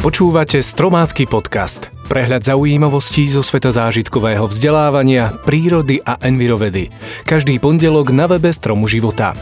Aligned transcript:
Počúvate 0.00 0.64
Stromácky 0.64 1.28
podcast. 1.28 1.92
Prehľad 2.08 2.48
zaujímavostí 2.48 3.28
zo 3.28 3.44
sveta 3.44 3.68
zážitkového 3.68 4.48
vzdelávania, 4.48 5.28
prírody 5.44 6.00
a 6.00 6.16
envirovedy. 6.24 6.88
Každý 7.28 7.60
pondelok 7.60 8.08
na 8.08 8.24
webe 8.24 8.48
Stromu 8.48 8.88
života. 8.88 9.36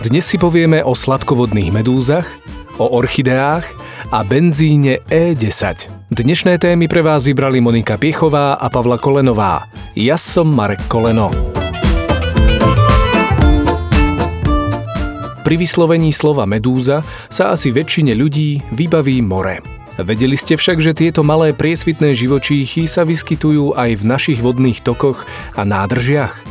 Dnes 0.00 0.24
si 0.24 0.40
povieme 0.40 0.80
o 0.80 0.96
sladkovodných 0.96 1.68
medúzach, 1.68 2.24
o 2.80 2.96
orchideách 2.96 3.68
a 4.08 4.24
benzíne 4.24 5.04
E10. 5.12 5.92
Dnešné 6.08 6.56
témy 6.56 6.88
pre 6.88 7.04
vás 7.04 7.28
vybrali 7.28 7.60
Monika 7.60 8.00
Piechová 8.00 8.56
a 8.56 8.72
Pavla 8.72 8.96
Kolenová. 8.96 9.68
Ja 9.92 10.16
som 10.16 10.48
Marek 10.48 10.80
Koleno. 10.88 11.28
Pri 15.44 15.60
vyslovení 15.60 16.08
slova 16.16 16.48
medúza 16.48 17.04
sa 17.28 17.52
asi 17.52 17.68
väčšine 17.68 18.16
ľudí 18.16 18.64
vybaví 18.72 19.20
more. 19.20 19.79
Vedeli 19.98 20.38
ste 20.38 20.54
však, 20.54 20.78
že 20.78 20.94
tieto 20.94 21.26
malé 21.26 21.50
priesvitné 21.50 22.14
živočíchy 22.14 22.86
sa 22.86 23.02
vyskytujú 23.02 23.74
aj 23.74 23.98
v 23.98 24.02
našich 24.06 24.38
vodných 24.38 24.84
tokoch 24.86 25.26
a 25.58 25.66
nádržiach? 25.66 26.50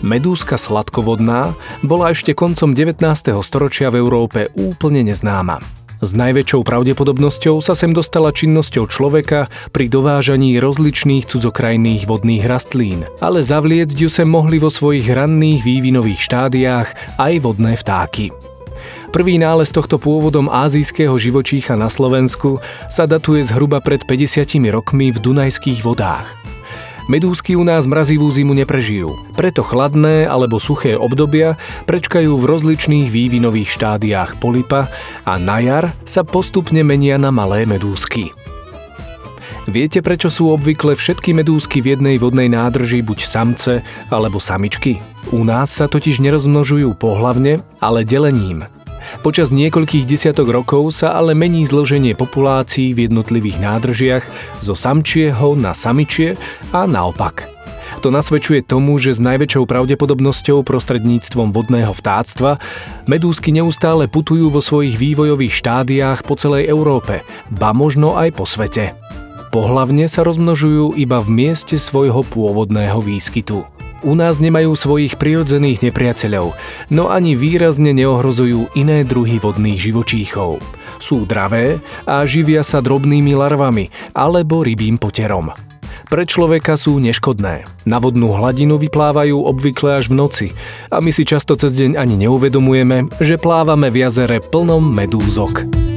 Medúzka 0.00 0.56
sladkovodná 0.56 1.52
bola 1.84 2.16
ešte 2.16 2.32
koncom 2.32 2.72
19. 2.72 3.04
storočia 3.44 3.92
v 3.92 4.00
Európe 4.00 4.48
úplne 4.56 5.04
neznáma. 5.04 5.60
S 6.00 6.16
najväčšou 6.16 6.64
pravdepodobnosťou 6.64 7.60
sa 7.60 7.76
sem 7.76 7.92
dostala 7.92 8.32
činnosťou 8.32 8.88
človeka 8.88 9.52
pri 9.68 9.92
dovážaní 9.92 10.56
rozličných 10.56 11.28
cudzokrajných 11.28 12.08
vodných 12.08 12.48
rastlín, 12.48 13.04
ale 13.20 13.44
zavliecť 13.44 13.96
ju 14.00 14.08
sem 14.08 14.24
mohli 14.24 14.56
vo 14.56 14.72
svojich 14.72 15.12
ranných 15.12 15.60
vývinových 15.60 16.24
štádiách 16.24 17.20
aj 17.20 17.32
vodné 17.44 17.76
vtáky. 17.76 18.49
Prvý 19.10 19.42
nález 19.42 19.74
tohto 19.74 19.98
pôvodom 19.98 20.46
azijského 20.46 21.18
živočícha 21.18 21.74
na 21.74 21.90
Slovensku 21.90 22.62
sa 22.86 23.10
datuje 23.10 23.42
zhruba 23.42 23.82
pred 23.82 24.06
50 24.06 24.70
rokmi 24.70 25.10
v 25.10 25.18
Dunajských 25.18 25.82
vodách. 25.82 26.30
Medúzky 27.10 27.58
u 27.58 27.66
nás 27.66 27.90
mrazivú 27.90 28.30
zimu 28.30 28.54
neprežijú, 28.54 29.34
preto 29.34 29.66
chladné 29.66 30.30
alebo 30.30 30.62
suché 30.62 30.94
obdobia 30.94 31.58
prečkajú 31.90 32.38
v 32.38 32.48
rozličných 32.54 33.10
vývinových 33.10 33.74
štádiách 33.74 34.38
polipa 34.38 34.86
a 35.26 35.34
na 35.42 35.58
jar 35.58 35.90
sa 36.06 36.22
postupne 36.22 36.86
menia 36.86 37.18
na 37.18 37.34
malé 37.34 37.66
medúzky. 37.66 38.30
Viete, 39.66 40.06
prečo 40.06 40.30
sú 40.30 40.54
obvykle 40.54 40.94
všetky 40.94 41.34
medúzky 41.34 41.82
v 41.82 41.98
jednej 41.98 42.14
vodnej 42.22 42.46
nádrži 42.46 43.02
buď 43.02 43.26
samce 43.26 43.82
alebo 44.06 44.38
samičky? 44.38 45.02
U 45.34 45.42
nás 45.42 45.74
sa 45.74 45.90
totiž 45.90 46.22
nerozmnožujú 46.22 46.94
pohlavne, 46.94 47.58
ale 47.82 48.06
delením– 48.06 48.62
Počas 49.20 49.52
niekoľkých 49.52 50.08
desiatok 50.08 50.50
rokov 50.50 50.96
sa 50.96 51.16
ale 51.16 51.36
mení 51.36 51.66
zloženie 51.68 52.16
populácií 52.16 52.96
v 52.96 53.10
jednotlivých 53.10 53.58
nádržiach 53.60 54.24
zo 54.62 54.74
samčieho 54.76 55.54
na 55.58 55.76
samičie 55.76 56.40
a 56.72 56.86
naopak. 56.88 57.50
To 58.00 58.08
nasvedčuje 58.08 58.64
tomu, 58.64 58.96
že 58.96 59.12
s 59.12 59.20
najväčšou 59.20 59.68
pravdepodobnosťou 59.68 60.64
prostredníctvom 60.64 61.52
vodného 61.52 61.92
vtáctva 61.92 62.56
medúzky 63.04 63.52
neustále 63.52 64.08
putujú 64.08 64.48
vo 64.48 64.64
svojich 64.64 64.96
vývojových 64.96 65.52
štádiách 65.52 66.24
po 66.24 66.38
celej 66.40 66.72
Európe, 66.72 67.20
ba 67.52 67.76
možno 67.76 68.16
aj 68.16 68.32
po 68.32 68.48
svete. 68.48 68.96
Pohlavne 69.50 70.06
sa 70.06 70.22
rozmnožujú 70.22 70.94
iba 70.94 71.18
v 71.18 71.28
mieste 71.28 71.74
svojho 71.76 72.22
pôvodného 72.22 73.02
výskytu. 73.02 73.79
U 74.00 74.16
nás 74.16 74.40
nemajú 74.40 74.72
svojich 74.72 75.20
prirodzených 75.20 75.92
nepriateľov, 75.92 76.56
no 76.88 77.12
ani 77.12 77.36
výrazne 77.36 77.92
neohrozujú 77.92 78.72
iné 78.72 79.04
druhy 79.04 79.36
vodných 79.36 79.76
živočíchov. 79.76 80.64
Sú 80.96 81.28
dravé 81.28 81.84
a 82.08 82.24
živia 82.24 82.64
sa 82.64 82.80
drobnými 82.80 83.36
larvami 83.36 83.92
alebo 84.16 84.64
rybím 84.64 84.96
poterom. 84.96 85.52
Pre 86.10 86.24
človeka 86.24 86.80
sú 86.80 86.96
neškodné. 86.96 87.68
Na 87.84 88.00
vodnú 88.00 88.32
hladinu 88.32 88.80
vyplávajú 88.80 89.36
obvykle 89.46 90.00
až 90.00 90.08
v 90.08 90.18
noci 90.18 90.46
a 90.88 90.98
my 91.04 91.12
si 91.12 91.28
často 91.28 91.54
cez 91.54 91.76
deň 91.76 92.00
ani 92.00 92.24
neuvedomujeme, 92.24 93.12
že 93.20 93.36
plávame 93.36 93.92
v 93.92 94.08
jazere 94.08 94.40
plnom 94.40 94.80
medúzok. 94.80 95.89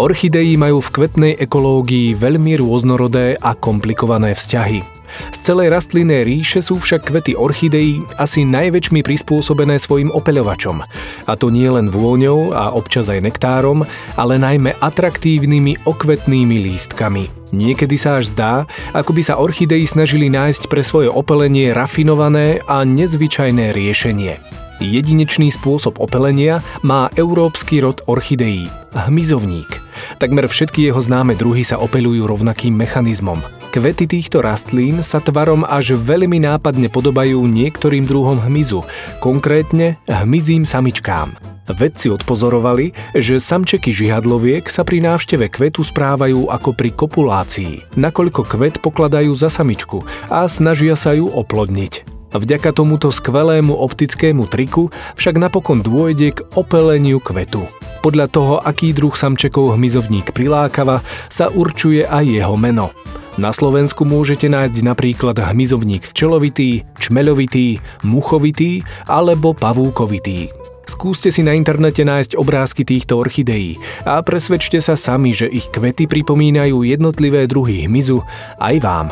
Orchidei 0.00 0.56
majú 0.56 0.80
v 0.80 0.92
kvetnej 0.96 1.32
ekológii 1.36 2.16
veľmi 2.16 2.56
rôznorodé 2.56 3.36
a 3.36 3.52
komplikované 3.52 4.32
vzťahy. 4.32 4.80
Z 5.28 5.38
celej 5.44 5.76
rastlinnej 5.76 6.24
ríše 6.24 6.64
sú 6.64 6.80
však 6.80 7.12
kvety 7.12 7.36
orchidei 7.36 8.00
asi 8.16 8.48
najväčšmi 8.48 9.04
prispôsobené 9.04 9.76
svojim 9.76 10.08
opeľovačom. 10.08 10.80
A 11.28 11.32
to 11.36 11.52
nie 11.52 11.68
len 11.68 11.92
vôňou 11.92 12.56
a 12.56 12.72
občas 12.72 13.12
aj 13.12 13.28
nektárom, 13.28 13.84
ale 14.16 14.40
najmä 14.40 14.72
atraktívnymi 14.80 15.84
okvetnými 15.84 16.56
lístkami. 16.64 17.52
Niekedy 17.52 18.00
sa 18.00 18.24
až 18.24 18.32
zdá, 18.32 18.64
ako 18.96 19.12
by 19.12 19.20
sa 19.20 19.36
orchidei 19.36 19.84
snažili 19.84 20.32
nájsť 20.32 20.64
pre 20.72 20.80
svoje 20.80 21.12
opelenie 21.12 21.76
rafinované 21.76 22.64
a 22.64 22.88
nezvyčajné 22.88 23.76
riešenie. 23.76 24.40
Jedinečný 24.80 25.52
spôsob 25.52 26.00
opelenia 26.00 26.64
má 26.80 27.12
európsky 27.12 27.84
rod 27.84 28.00
orchideí– 28.08 28.72
hmyzovník. 28.96 29.68
Takmer 30.16 30.48
všetky 30.48 30.88
jeho 30.88 30.96
známe 30.96 31.36
druhy 31.36 31.68
sa 31.68 31.76
opelujú 31.76 32.24
rovnakým 32.24 32.72
mechanizmom. 32.72 33.44
Kvety 33.76 34.08
týchto 34.08 34.40
rastlín 34.40 35.04
sa 35.04 35.20
tvarom 35.20 35.68
až 35.68 36.00
veľmi 36.00 36.40
nápadne 36.42 36.88
podobajú 36.88 37.44
niektorým 37.44 38.08
druhom 38.08 38.40
hmyzu, 38.40 38.80
konkrétne 39.20 40.00
hmyzím 40.08 40.64
samičkám. 40.64 41.36
Vedci 41.70 42.10
odpozorovali, 42.10 42.90
že 43.14 43.38
samčeky 43.38 43.94
žihadloviek 43.94 44.66
sa 44.66 44.82
pri 44.82 45.04
návšteve 45.06 45.52
kvetu 45.52 45.86
správajú 45.86 46.50
ako 46.50 46.74
pri 46.74 46.90
kopulácii, 46.96 47.94
nakoľko 48.00 48.42
kvet 48.42 48.82
pokladajú 48.82 49.30
za 49.38 49.52
samičku 49.52 50.02
a 50.32 50.48
snažia 50.50 50.98
sa 50.98 51.14
ju 51.14 51.30
oplodniť. 51.30 52.09
Vďaka 52.30 52.70
tomuto 52.70 53.10
skvelému 53.10 53.74
optickému 53.74 54.46
triku 54.46 54.94
však 55.18 55.34
napokon 55.38 55.82
dôjde 55.82 56.38
k 56.38 56.38
opeleniu 56.54 57.18
kvetu. 57.18 57.66
Podľa 58.00 58.26
toho, 58.30 58.54
aký 58.62 58.94
druh 58.94 59.12
samčekov 59.12 59.76
hmyzovník 59.76 60.32
prilákava, 60.32 61.02
sa 61.28 61.50
určuje 61.50 62.06
aj 62.06 62.24
jeho 62.24 62.56
meno. 62.56 62.94
Na 63.38 63.54
Slovensku 63.54 64.06
môžete 64.06 64.50
nájsť 64.50 64.82
napríklad 64.82 65.38
hmyzovník 65.38 66.06
včelovitý, 66.06 66.86
čmeľovitý, 66.98 67.78
muchovitý 68.06 68.82
alebo 69.06 69.54
pavúkovitý. 69.54 70.50
Skúste 70.90 71.30
si 71.30 71.46
na 71.46 71.54
internete 71.54 72.02
nájsť 72.02 72.34
obrázky 72.34 72.82
týchto 72.82 73.22
orchideí 73.22 73.78
a 74.02 74.18
presvedčte 74.26 74.82
sa 74.82 74.98
sami, 74.98 75.30
že 75.30 75.46
ich 75.46 75.70
kvety 75.70 76.10
pripomínajú 76.10 76.82
jednotlivé 76.82 77.46
druhy 77.46 77.86
hmyzu 77.86 78.18
aj 78.58 78.76
vám. 78.82 79.06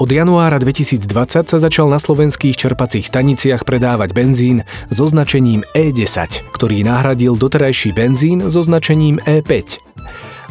Od 0.00 0.08
januára 0.08 0.56
2020 0.56 1.44
sa 1.44 1.58
začal 1.60 1.92
na 1.92 2.00
slovenských 2.00 2.56
čerpacích 2.56 3.04
staniciach 3.04 3.68
predávať 3.68 4.16
benzín 4.16 4.64
so 4.88 5.04
značením 5.04 5.60
E10, 5.76 6.56
ktorý 6.56 6.88
nahradil 6.88 7.36
doterajší 7.36 7.92
benzín 7.92 8.48
so 8.48 8.64
značením 8.64 9.20
E5. 9.28 9.76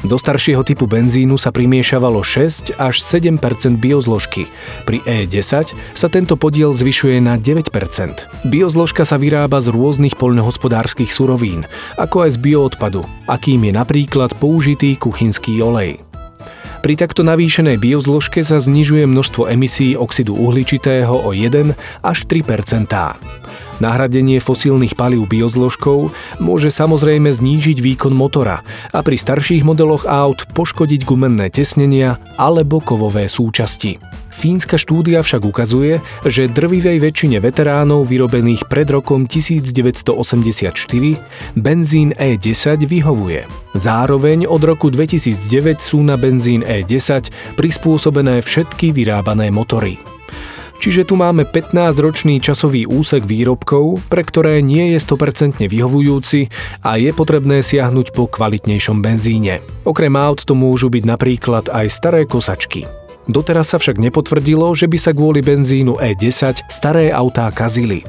Do 0.06 0.22
staršieho 0.22 0.62
typu 0.62 0.86
benzínu 0.86 1.42
sa 1.42 1.50
primiešavalo 1.50 2.22
6 2.22 2.78
až 2.78 3.02
7% 3.02 3.42
biozložky. 3.82 4.46
Pri 4.86 5.02
E10 5.02 5.74
sa 5.98 6.08
tento 6.14 6.38
podiel 6.38 6.70
zvyšuje 6.70 7.18
na 7.18 7.36
9% 7.42 7.74
Biozložka 8.46 9.02
sa 9.02 9.18
vyrába 9.18 9.66
z 9.66 9.74
rôznych 9.74 10.14
poľnohospodárskych 10.14 11.10
surovín, 11.10 11.66
ako 11.98 12.30
aj 12.30 12.38
z 12.38 12.40
bioodpadu, 12.40 13.02
akým 13.26 13.66
je 13.66 13.74
napríklad 13.74 14.30
použitý 14.38 14.94
kuchynský 14.94 15.58
olej. 15.66 16.09
Pri 16.80 16.96
takto 16.96 17.28
navýšenej 17.28 17.76
biozložke 17.76 18.40
sa 18.40 18.64
znižuje 18.64 19.04
množstvo 19.04 19.52
emisí 19.52 20.00
oxidu 20.00 20.32
uhličitého 20.40 21.12
o 21.12 21.36
1 21.36 21.76
až 22.00 22.18
3% 22.24 22.88
Nahradenie 23.80 24.44
fosílnych 24.44 25.00
palív 25.00 25.28
biozložkou 25.32 26.12
môže 26.44 26.68
samozrejme 26.68 27.32
znížiť 27.32 27.80
výkon 27.80 28.12
motora 28.12 28.60
a 28.92 29.00
pri 29.00 29.16
starších 29.16 29.64
modeloch 29.64 30.04
aut 30.04 30.48
poškodiť 30.52 31.08
gumenné 31.08 31.48
tesnenia 31.48 32.20
alebo 32.36 32.84
kovové 32.84 33.32
súčasti. 33.32 34.00
Fínska 34.40 34.80
štúdia 34.80 35.20
však 35.20 35.44
ukazuje, 35.44 36.00
že 36.24 36.48
drvivej 36.48 37.04
väčšine 37.04 37.44
veteránov 37.44 38.08
vyrobených 38.08 38.72
pred 38.72 38.88
rokom 38.88 39.28
1984 39.28 40.16
benzín 41.60 42.16
E10 42.16 42.88
vyhovuje. 42.88 43.44
Zároveň 43.76 44.48
od 44.48 44.64
roku 44.64 44.88
2009 44.96 45.84
sú 45.84 46.00
na 46.08 46.16
benzín 46.16 46.64
E10 46.64 47.36
prispôsobené 47.60 48.40
všetky 48.40 48.96
vyrábané 48.96 49.52
motory. 49.52 50.00
Čiže 50.80 51.12
tu 51.12 51.20
máme 51.20 51.44
15-ročný 51.44 52.40
časový 52.40 52.88
úsek 52.88 53.28
výrobkov, 53.28 54.08
pre 54.08 54.24
ktoré 54.24 54.64
nie 54.64 54.96
je 54.96 55.04
100% 55.04 55.68
vyhovujúci 55.68 56.48
a 56.88 56.96
je 56.96 57.12
potrebné 57.12 57.60
siahnuť 57.60 58.16
po 58.16 58.32
kvalitnejšom 58.32 59.04
benzíne. 59.04 59.60
Okrem 59.84 60.16
aut 60.16 60.48
to 60.48 60.56
môžu 60.56 60.88
byť 60.88 61.04
napríklad 61.04 61.68
aj 61.68 61.86
staré 61.92 62.24
kosačky. 62.24 62.99
Doteraz 63.30 63.72
sa 63.72 63.78
však 63.78 64.02
nepotvrdilo, 64.02 64.74
že 64.74 64.90
by 64.90 64.98
sa 64.98 65.14
kvôli 65.14 65.46
benzínu 65.46 66.02
E10 66.02 66.66
staré 66.66 67.14
autá 67.14 67.46
kazili. 67.54 68.02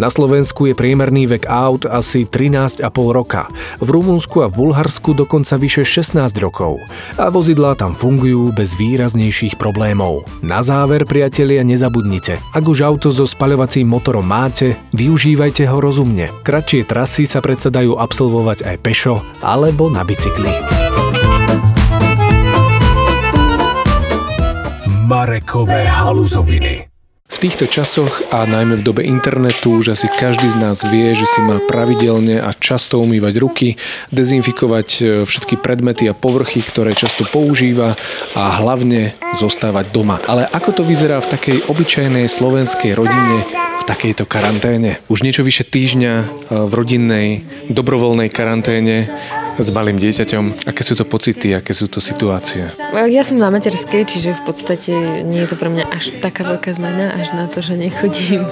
Na 0.00 0.08
Slovensku 0.08 0.66
je 0.66 0.74
priemerný 0.74 1.28
vek 1.28 1.44
aut 1.46 1.84
asi 1.84 2.24
13,5 2.24 2.82
roka. 3.12 3.46
V 3.78 3.88
Rumunsku 3.88 4.42
a 4.42 4.48
v 4.48 4.64
Bulharsku 4.64 5.12
dokonca 5.12 5.60
vyše 5.60 5.84
16 5.84 6.32
rokov. 6.40 6.80
A 7.20 7.28
vozidlá 7.28 7.76
tam 7.76 7.92
fungujú 7.92 8.50
bez 8.56 8.74
výraznejších 8.74 9.60
problémov. 9.60 10.24
Na 10.40 10.64
záver, 10.64 11.04
priatelia, 11.04 11.62
nezabudnite. 11.62 12.40
Ak 12.56 12.64
už 12.64 12.82
auto 12.82 13.12
so 13.12 13.28
spaľovacím 13.28 13.86
motorom 13.86 14.24
máte, 14.24 14.80
využívajte 14.96 15.68
ho 15.68 15.78
rozumne. 15.78 16.32
Kratšie 16.42 16.88
trasy 16.88 17.28
sa 17.28 17.44
predsa 17.44 17.68
dajú 17.68 18.00
absolvovať 18.00 18.64
aj 18.64 18.76
pešo 18.80 19.20
alebo 19.44 19.92
na 19.92 20.02
bicykli. 20.02 20.87
Marekové 25.38 25.86
haluzoviny. 25.86 26.90
V 27.30 27.36
týchto 27.38 27.70
časoch 27.70 28.26
a 28.34 28.42
najmä 28.42 28.82
v 28.82 28.86
dobe 28.90 29.06
internetu 29.06 29.78
už 29.78 29.94
asi 29.94 30.10
každý 30.10 30.50
z 30.50 30.58
nás 30.58 30.82
vie, 30.82 31.14
že 31.14 31.30
si 31.30 31.38
má 31.38 31.62
pravidelne 31.62 32.42
a 32.42 32.50
často 32.50 32.98
umývať 32.98 33.38
ruky, 33.38 33.78
dezinfikovať 34.10 34.88
e, 34.98 35.02
všetky 35.22 35.62
predmety 35.62 36.10
a 36.10 36.18
povrchy, 36.18 36.58
ktoré 36.66 36.90
často 36.90 37.22
používa 37.22 37.94
a 38.34 38.50
hlavne 38.58 39.14
zostávať 39.38 39.94
doma. 39.94 40.18
Ale 40.26 40.42
ako 40.50 40.74
to 40.74 40.82
vyzerá 40.82 41.22
v 41.22 41.30
takej 41.30 41.56
obyčajnej 41.70 42.26
slovenskej 42.26 42.98
rodine 42.98 43.46
v 43.78 43.82
takejto 43.86 44.26
karanténe? 44.26 44.98
Už 45.06 45.22
niečo 45.22 45.46
vyše 45.46 45.62
týždňa 45.62 46.14
e, 46.18 46.24
v 46.66 46.72
rodinnej 46.74 47.26
dobrovoľnej 47.70 48.26
karanténe 48.26 49.06
s 49.58 49.68
malým 49.74 49.98
dieťaťom. 49.98 50.70
Aké 50.70 50.82
sú 50.86 50.94
to 50.94 51.02
pocity, 51.02 51.50
aké 51.50 51.74
sú 51.74 51.90
to 51.90 51.98
situácie? 51.98 52.70
Ja 52.94 53.22
som 53.26 53.42
na 53.42 53.50
materskej, 53.50 54.06
čiže 54.06 54.38
v 54.38 54.42
podstate 54.46 54.94
nie 55.26 55.42
je 55.42 55.50
to 55.50 55.56
pre 55.58 55.66
mňa 55.66 55.90
až 55.90 56.14
taká 56.22 56.46
veľká 56.46 56.70
zmena, 56.78 57.10
až 57.18 57.34
na 57.34 57.50
to, 57.50 57.58
že 57.58 57.74
nechodím 57.74 58.46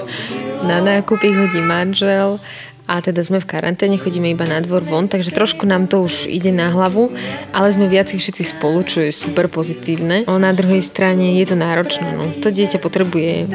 na 0.67 0.83
nákupy, 0.83 1.31
chodí 1.31 1.63
manžel 1.63 2.41
a 2.87 3.03
teda 3.03 3.19
sme 3.19 3.43
v 3.43 3.47
karanténe, 3.51 3.99
chodíme 3.99 4.31
iba 4.31 4.47
na 4.47 4.63
dvor 4.63 4.79
von, 4.87 5.11
takže 5.11 5.35
trošku 5.35 5.67
nám 5.67 5.91
to 5.91 6.07
už 6.07 6.23
ide 6.31 6.55
na 6.55 6.71
hlavu, 6.71 7.11
ale 7.51 7.67
sme 7.75 7.91
viac 7.91 8.07
všetci 8.07 8.43
spolu, 8.57 8.81
čo 8.81 9.05
je 9.05 9.13
super 9.13 9.45
pozitívne. 9.45 10.25
Ale 10.25 10.39
na 10.41 10.49
druhej 10.49 10.81
strane 10.81 11.37
je 11.37 11.45
to 11.45 11.53
náročné. 11.53 12.09
No. 12.17 12.33
To 12.41 12.49
dieťa 12.49 12.81
potrebuje 12.81 13.45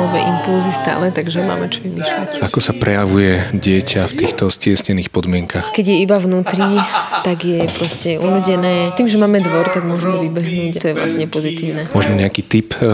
nové 0.00 0.24
impulzy 0.24 0.72
stále, 0.72 1.12
takže 1.12 1.44
máme 1.44 1.68
čo 1.68 1.84
vymýšľať. 1.84 2.40
Ako 2.40 2.64
sa 2.64 2.72
prejavuje 2.72 3.44
dieťa 3.52 4.08
v 4.08 4.14
týchto 4.16 4.48
stiesnených 4.48 5.12
podmienkach? 5.12 5.76
Keď 5.76 5.86
je 5.92 5.96
iba 6.00 6.16
vnútri, 6.16 6.80
tak 7.20 7.44
je 7.44 7.68
proste 7.68 8.16
unudené. 8.16 8.96
Tým, 8.96 9.12
že 9.12 9.20
máme 9.20 9.44
dvor, 9.44 9.68
tak 9.68 9.84
môžeme 9.84 10.24
vybehnúť. 10.24 10.80
To 10.80 10.86
je 10.88 10.94
vlastne 10.96 11.26
pozitívne. 11.28 11.92
Možno 11.92 12.16
nejaký 12.16 12.40
tip 12.40 12.72
eh, 12.80 12.88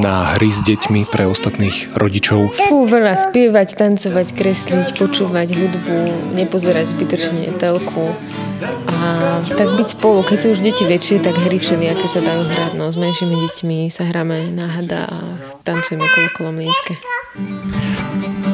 na 0.00 0.40
hry 0.40 0.48
s 0.48 0.64
deťmi 0.64 1.12
pre 1.12 1.28
ostatných 1.28 1.92
rodičov? 1.92 2.56
Fú, 2.56 2.88
veľa 2.88 3.20
spievať, 3.28 3.76
tancovať, 3.76 4.26
kresliť, 4.32 4.96
počúvať 4.96 5.52
hudbu, 5.52 6.32
nepozerať 6.32 6.96
zbytočne 6.96 7.52
telku 7.60 8.16
a 8.64 9.38
tak 9.44 9.68
byť 9.78 9.88
spolu. 9.98 10.20
Keď 10.26 10.38
sú 10.38 10.48
už 10.54 10.60
deti 10.62 10.84
väčšie, 10.84 11.22
tak 11.22 11.34
hry 11.36 11.58
všelijaké 11.58 12.06
sa 12.10 12.18
dajú 12.18 12.42
hrať. 12.46 12.72
No, 12.74 12.90
s 12.90 12.96
menšími 12.98 13.36
deťmi 13.36 13.78
sa 13.90 14.06
hráme 14.06 14.50
na 14.50 14.66
hada 14.66 15.06
a 15.06 15.18
tancujeme 15.62 16.06
kolo 16.10 16.28
kolomlínske. 16.34 16.98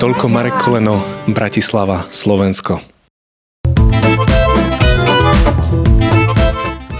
Toľko 0.00 0.24
Marek 0.28 0.56
Koleno, 0.60 1.00
Bratislava, 1.30 2.04
Slovensko. 2.12 2.82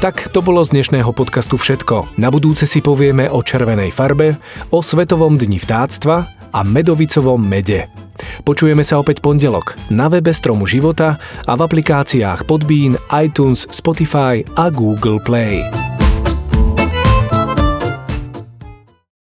Tak 0.04 0.28
to 0.36 0.44
bolo 0.44 0.60
z 0.60 0.76
dnešného 0.76 1.16
podcastu 1.16 1.56
všetko. 1.56 2.20
Na 2.20 2.28
budúce 2.28 2.68
si 2.68 2.84
povieme 2.84 3.24
o 3.32 3.40
červenej 3.40 3.88
farbe, 3.88 4.36
o 4.68 4.84
Svetovom 4.84 5.40
dni 5.40 5.56
vtáctva 5.56 6.28
a 6.52 6.60
medovicovom 6.60 7.40
mede. 7.40 8.03
Počujeme 8.42 8.82
sa 8.82 9.00
opäť 9.00 9.22
pondelok 9.22 9.78
na 9.90 10.10
webe 10.10 10.30
Stromu 10.34 10.66
života 10.66 11.16
a 11.46 11.52
v 11.54 11.60
aplikáciách 11.64 12.44
Podbean, 12.44 12.98
iTunes, 13.14 13.66
Spotify 13.70 14.42
a 14.58 14.68
Google 14.70 15.22
Play. 15.22 15.93